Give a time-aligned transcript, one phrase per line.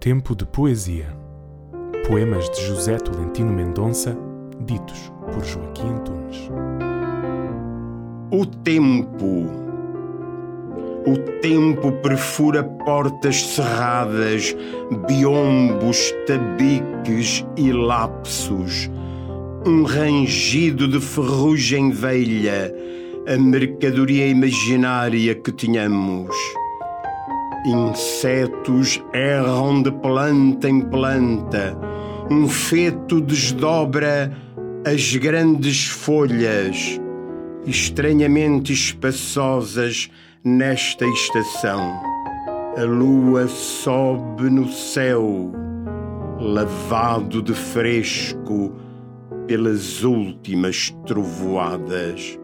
[0.00, 1.14] Tempo de Poesia.
[2.08, 4.16] Poemas de José Tolentino Mendonça,
[4.60, 6.50] ditos por Joaquim Antunes.
[8.30, 9.44] O tempo.
[11.06, 14.56] O tempo perfura portas cerradas,
[15.06, 18.90] biombos, tabiques e lapsos.
[19.66, 22.74] Um rangido de ferrugem velha,
[23.26, 26.34] a mercadoria imaginária que tínhamos.
[27.64, 31.76] Insetos erram de planta em planta.
[32.30, 34.32] Um feto desdobra
[34.86, 36.98] as grandes folhas,
[37.66, 40.08] estranhamente espaçosas
[40.42, 42.00] nesta estação.
[42.78, 45.52] A lua sobe no céu,
[46.40, 48.72] lavado de fresco
[49.46, 52.38] pelas últimas trovoadas.